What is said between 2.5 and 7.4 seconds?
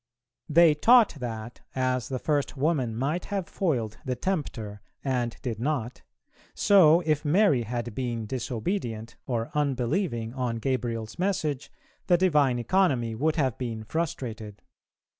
woman might have foiled the Tempter and did not, so, if